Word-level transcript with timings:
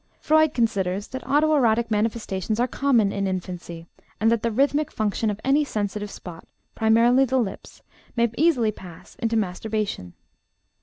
Freud 0.19 0.55
considers 0.55 1.09
that 1.09 1.23
auto 1.29 1.55
erotic 1.55 1.91
manifestations 1.91 2.59
are 2.59 2.65
common 2.67 3.11
in 3.11 3.27
infancy, 3.27 3.85
and 4.19 4.31
that 4.31 4.41
the 4.41 4.49
rhythmic 4.49 4.89
function 4.91 5.29
of 5.29 5.39
any 5.45 5.63
sensitive 5.63 6.09
spot, 6.09 6.47
primarily 6.73 7.23
the 7.23 7.37
lips, 7.37 7.83
may 8.15 8.27
easily 8.35 8.71
pass 8.71 9.13
into 9.19 9.37
masturbation. 9.37 10.13